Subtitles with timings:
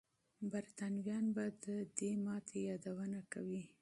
[0.51, 1.67] برتانويان به د
[1.97, 3.61] دې ماتې یادونه کوي.